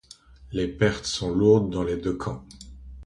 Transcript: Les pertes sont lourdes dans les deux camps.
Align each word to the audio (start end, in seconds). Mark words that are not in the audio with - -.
Les 0.51 0.67
pertes 0.67 1.05
sont 1.05 1.29
lourdes 1.31 1.69
dans 1.69 1.83
les 1.83 1.95
deux 1.97 2.15
camps. 2.17 2.43